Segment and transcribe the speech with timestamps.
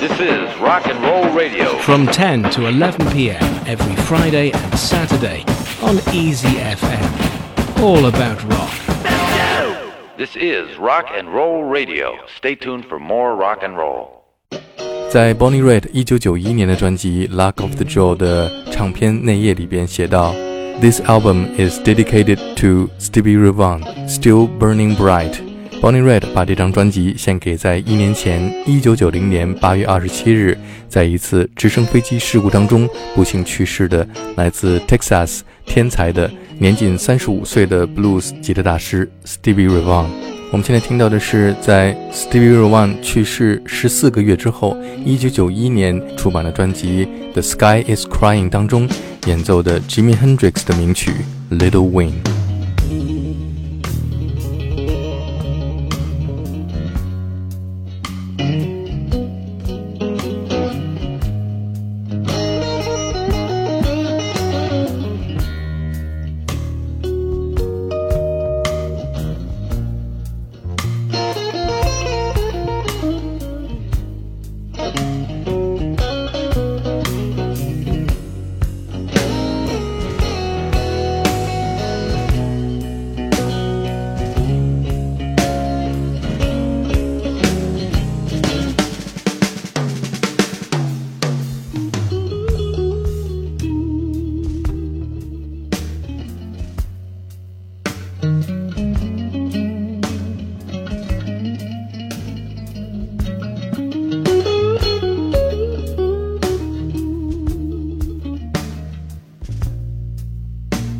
[0.00, 1.78] This is Rock and Roll Radio.
[1.78, 3.42] From 10 to 11 p.m.
[3.66, 5.44] every Friday and Saturday
[5.82, 7.82] on Easy FM.
[7.82, 8.72] All about rock.
[10.16, 12.16] This is Rock and Roll Radio.
[12.36, 14.24] Stay tuned for more rock and roll.
[15.10, 20.32] 在 Bonnie Raitt 一九九一年的专辑《Luck of the Draw》的唱片内页里边写道：“
[20.80, 25.49] This album is dedicated to Stevie Ray Vaughan, still burning bright.”
[25.81, 30.55] Bonnie Red 把这张专辑献给在一年前，一九九零年八月二十七日，
[30.87, 36.29] 在一次直升飞机事故当中不幸去世的来自 Texas 天才的
[36.59, 40.05] 年仅三十五岁的 blues 吉他大师 Stevie Ray Vaughan。
[40.51, 48.87] 我们现在听到的是在 Stevie Ray Vaughan 去世十四个月之后，一九九一年出版的专辑《The Sky Is Crying》当中
[49.25, 51.11] 演奏的 Jimi Hendrix 的名曲
[51.57, 52.11] 《Little Wing》。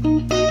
[0.03, 0.50] Música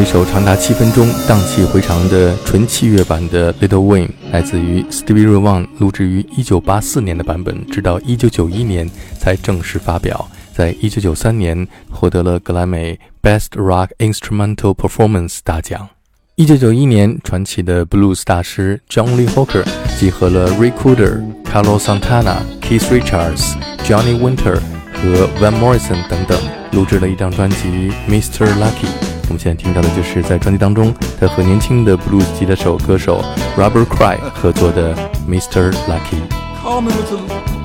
[0.00, 10.26] 一首长达七分钟、荡气回肠的纯器乐版的《Little Wing》，来自于 Stevie Ray Vaughan，录制于1984年的版本，直到1991年才正式发表。
[10.54, 15.90] 在1993年获得了格莱美 Best Rock Instrumental Performance 大奖。
[16.36, 19.64] 1991年，传奇的 Blues 大师 John Lee Hooker
[19.98, 23.52] 集合了 Ray Cooder、Carlos Santana、Keith Richards、
[23.84, 24.58] Johnny Winter
[24.94, 26.40] 和 Van Morrison 等等，
[26.72, 27.56] 录制了一张专辑
[28.08, 28.46] 《Mr.
[28.54, 28.86] Lucky》。
[29.30, 33.22] 我们现在听到的就是在专辑当中他和年轻的 blues 吉他手歌手
[33.56, 34.92] Robert Cray 合作的
[35.28, 35.70] Mr.
[35.86, 36.20] Lucky。
[36.60, 37.62] Call me Lucky.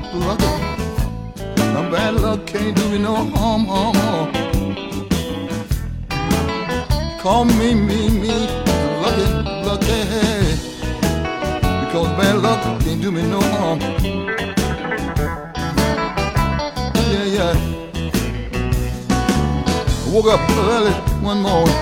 [7.57, 8.33] Me me, me,
[9.01, 9.25] lucky,
[9.65, 9.99] lucky.
[11.81, 13.79] Because bad luck can't do me no harm.
[17.09, 17.55] Yeah, yeah.
[20.05, 21.73] I woke up early one morning.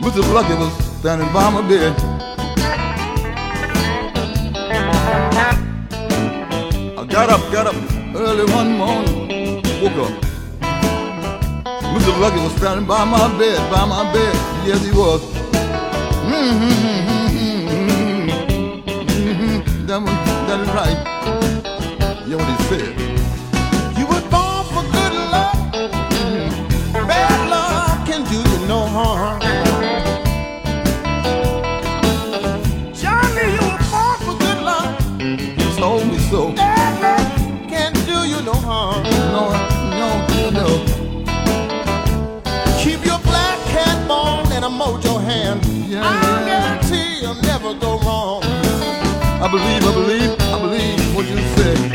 [0.00, 0.22] Mr.
[0.32, 1.92] Lucky was standing by my bed.
[6.96, 7.74] I got up, got up
[8.14, 10.12] early one morning, woke up.
[11.94, 12.20] Mr.
[12.20, 14.34] Lucky was standing by my bed, by my bed.
[14.64, 15.20] Yes, he was.
[16.30, 17.58] Mm-hmm, mm-hmm,
[19.10, 19.86] mm-hmm.
[19.88, 20.14] That, was,
[20.46, 20.98] that is right.
[22.24, 23.01] Yeah, what he said.
[49.52, 51.91] Believe, I believe, I believe what you say.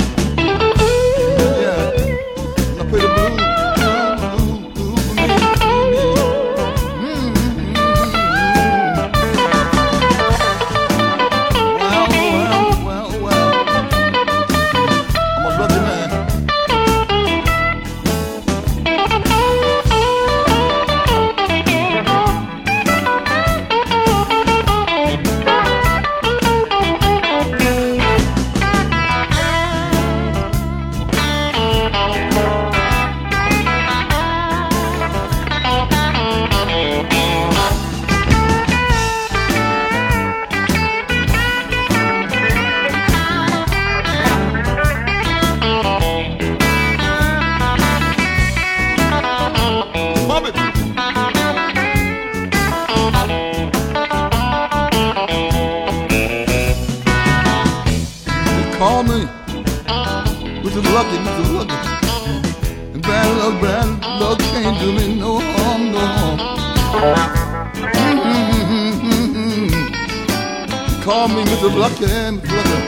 [71.67, 71.79] Mr.
[71.79, 72.47] Lucky, Mr.
[72.47, 72.79] Lucky.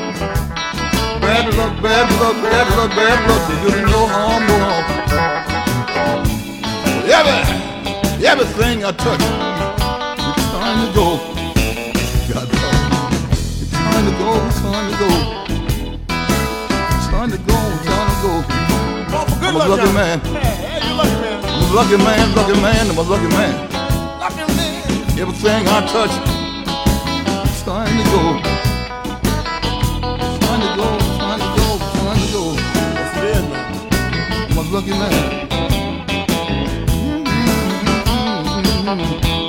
[1.20, 4.86] Bad luck, bad luck, bad luck, bad luck can't do no harm, no harm.
[7.04, 7.40] Every,
[8.26, 9.20] everything I touch,
[10.38, 11.08] it's time to go.
[12.32, 12.48] God,
[13.60, 15.10] it's time to go, it's time to go.
[16.96, 18.34] It's time to go, it's time to go.
[19.12, 20.18] Born for good I'm a luck, lucky man.
[20.24, 21.44] Yeah, you lucky man.
[21.44, 23.54] I'm a lucky man, lucky man, I'm a lucky man.
[24.20, 25.20] Lucky man.
[25.20, 26.39] Everything I touch,
[27.90, 28.50] time to go.
[32.54, 33.46] Is, man.
[34.72, 35.50] Lucky man.
[38.86, 39.49] Bad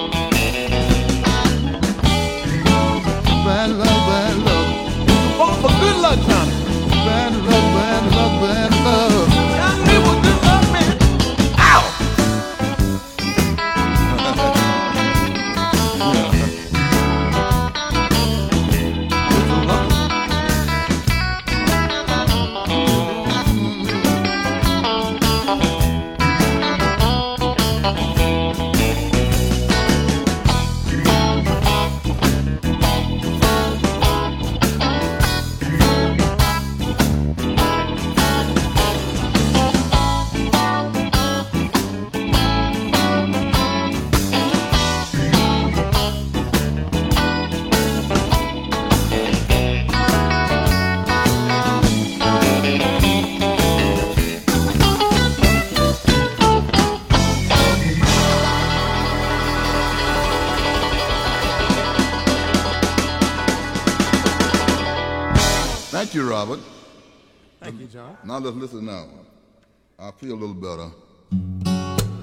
[66.30, 66.60] Robert.
[67.60, 68.16] Thank you, John.
[68.24, 69.06] Now let's listen now.
[69.98, 70.90] I feel a little better.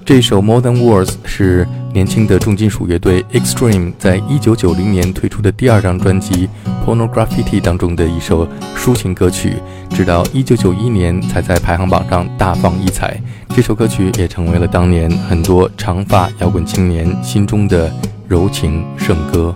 [0.06, 6.48] 这首《More Than Words》是年轻的重金属乐队 Extreme 在一九九零年推出的第二张专辑
[6.86, 9.56] 《Pornography》当中的一首抒情歌曲，
[9.90, 13.20] 直到一九九一年才在排行榜上大放异彩。
[13.50, 17.92] 这首歌曲也成为了当年很多长发摇滚青年心中的
[18.26, 19.54] 柔情圣歌。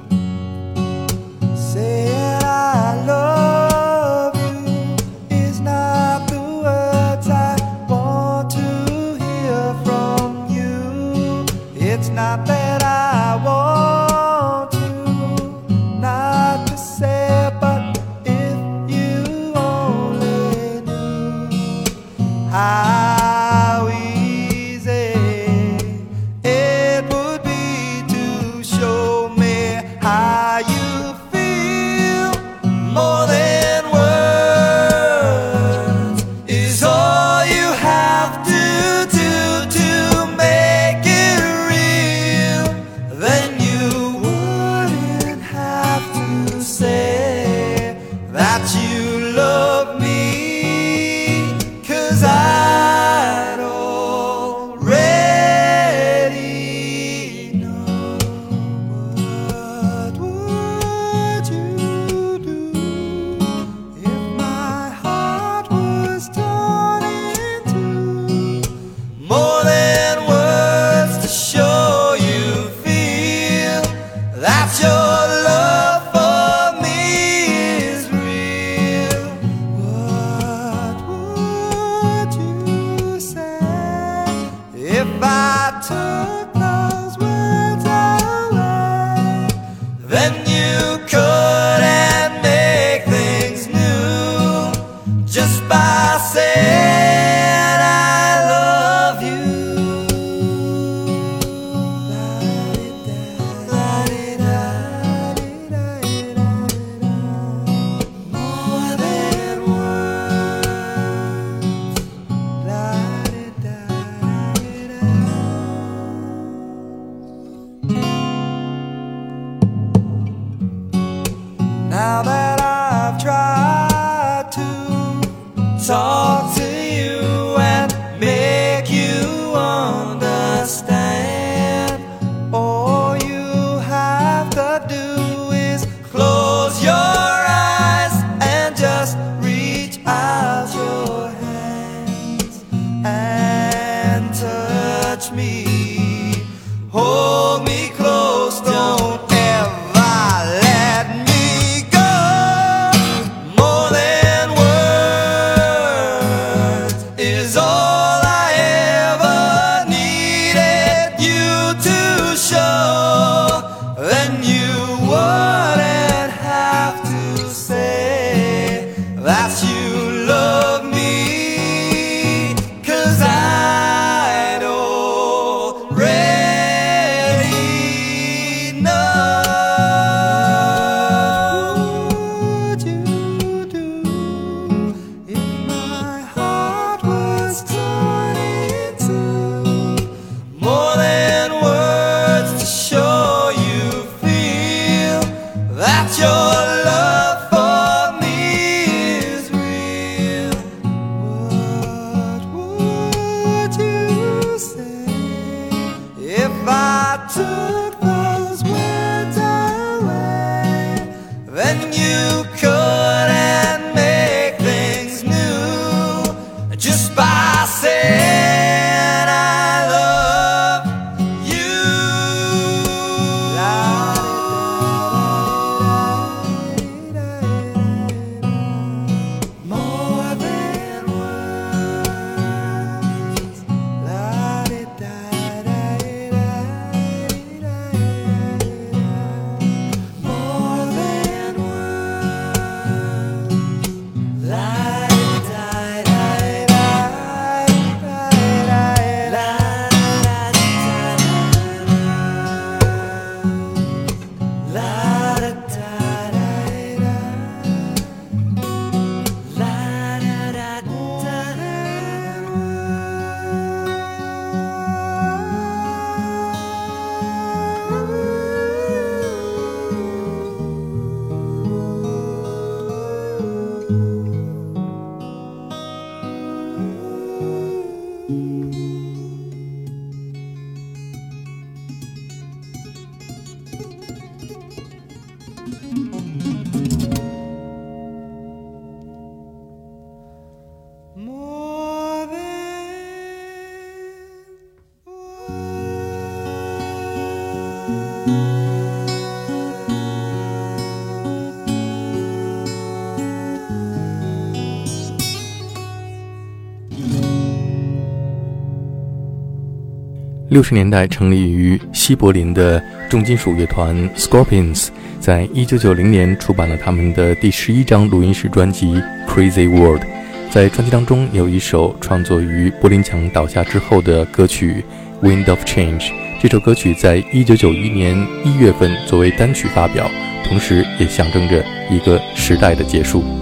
[310.52, 314.88] 六十年代成立于西柏林的重金属乐团 scorpions
[315.19, 320.02] 在一九九零年出版了他们的第十一张录音室专辑 crazy world
[320.50, 324.84] 在专辑当中有一首创作于柏林墙倒下之后的歌曲
[325.23, 330.06] wind of change 这首歌曲在一九九一年一月份作为单曲发表
[330.45, 333.42] 同时也象征着一个时代的结束。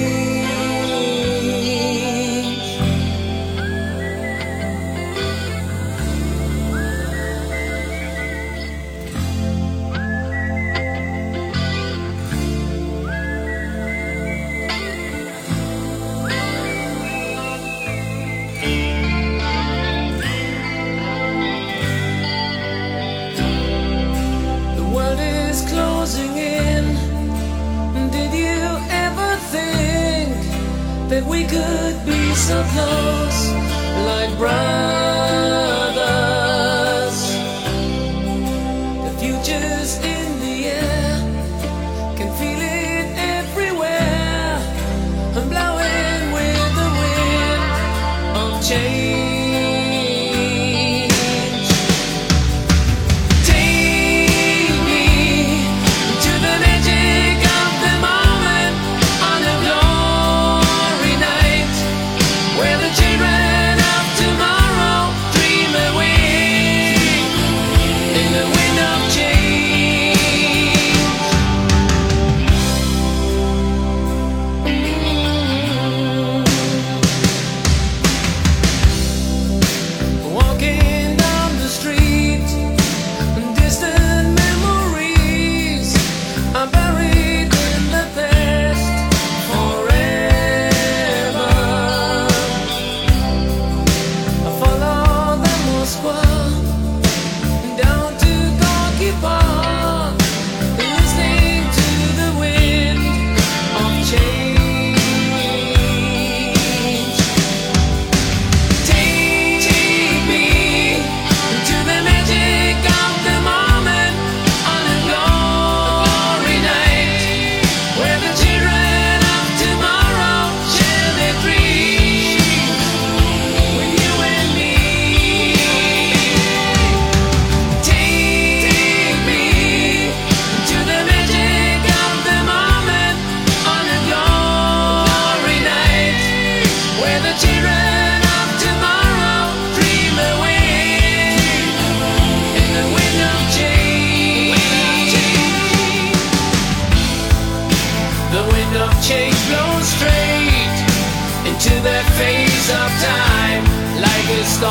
[32.51, 33.30] so.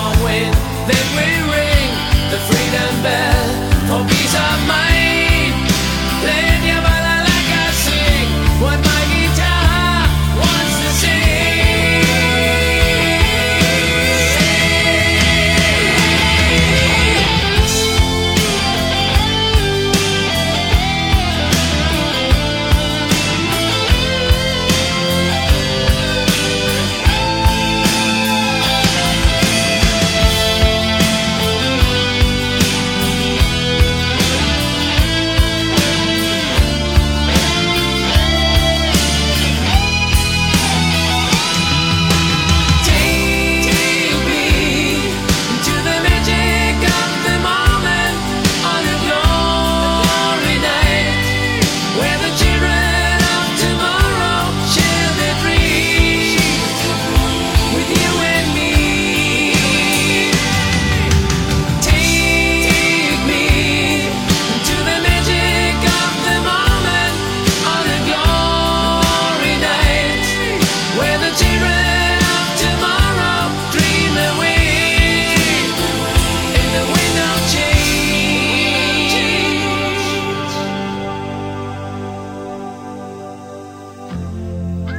[0.00, 0.54] strong wind,
[0.88, 1.90] then we ring
[2.30, 3.48] the freedom bell
[3.86, 4.99] for peace of mind.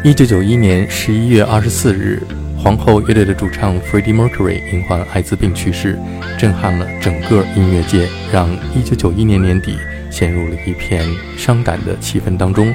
[0.03, 2.23] 一九九一年十一月二十四日，
[2.57, 5.95] 皇后乐队的主唱 Freddie Mercury 因患艾滋病去世，
[6.39, 9.77] 震撼了整个音乐界，让一九九一年年底
[10.09, 12.73] 陷入了一片伤感的气氛当中。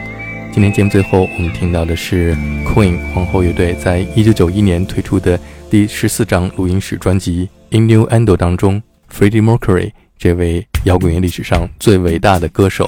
[0.53, 2.33] 今天节目最后，我们听到的是
[2.65, 5.37] Queen 皇后乐队在一九九一年推出的
[5.69, 8.81] 第十四张录音室专辑《Innuendo》当中
[9.13, 12.87] ，Freddie Mercury 这位摇滚乐历史上最伟大的歌手，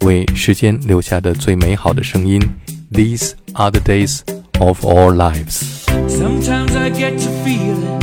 [0.00, 2.42] 为时间留下的最美好的声音。
[2.96, 4.24] These are the days
[4.58, 5.84] of our lives.
[6.08, 8.02] Sometimes I get to feeling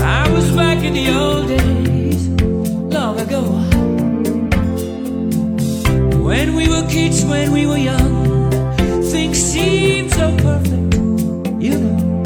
[0.00, 2.26] I was back in the old days,
[2.96, 3.42] long ago.
[6.24, 8.50] When we were kids, when we were young
[9.12, 10.94] things seem so perfect,
[11.60, 12.22] you know.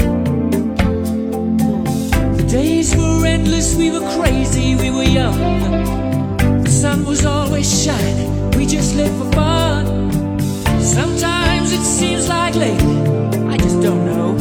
[2.37, 6.63] The days were endless, we were crazy, we were young.
[6.63, 10.39] The sun was always shining, we just lived for fun.
[10.81, 11.34] Sometimes
[11.75, 13.01] it seems like lately,
[13.49, 14.37] I just don't know.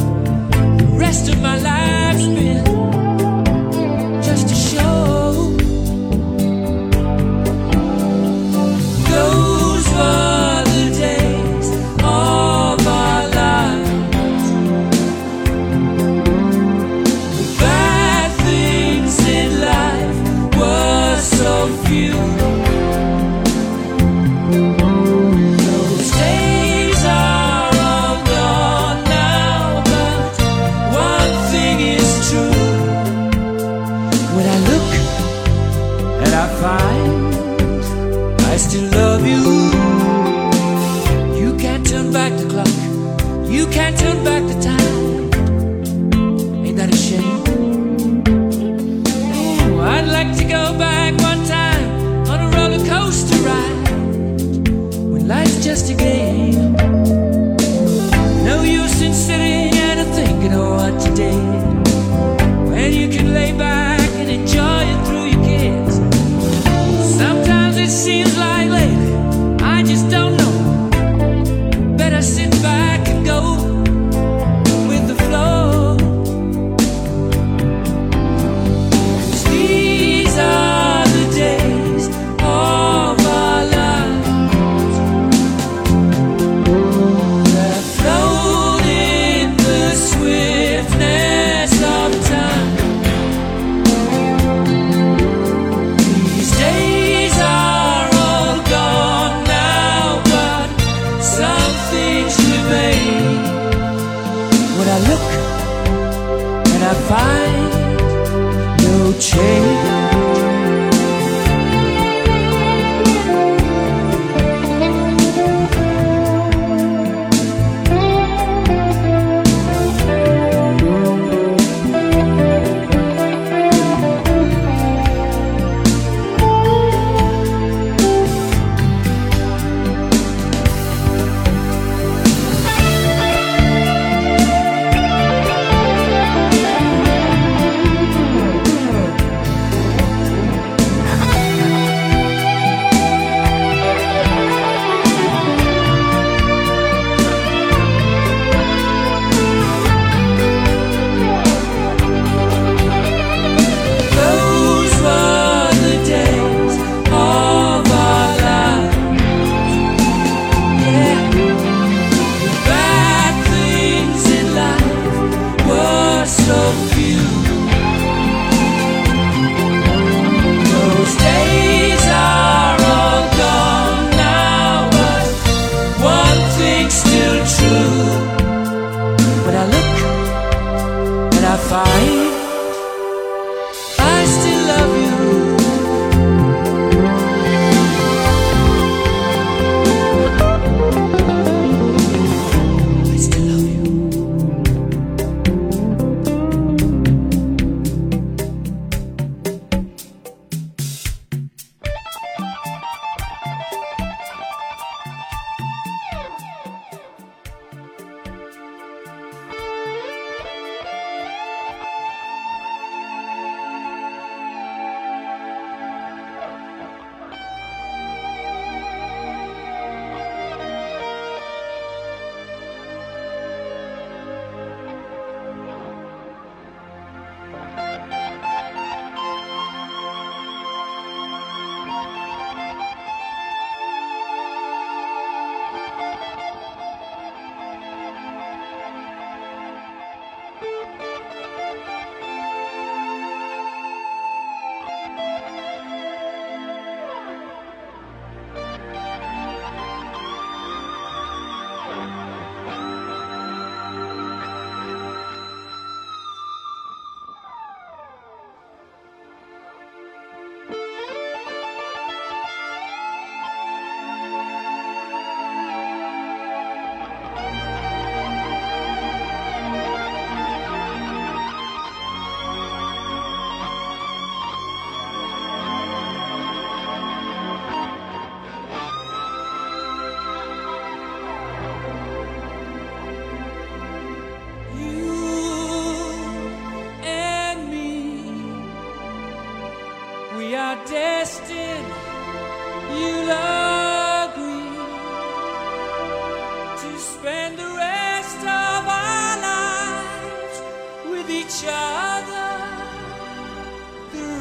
[0.78, 2.73] The rest of my life's been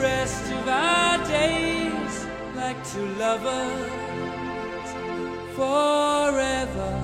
[0.03, 2.25] rest of our days
[2.57, 4.89] like two lovers
[5.55, 7.02] forever.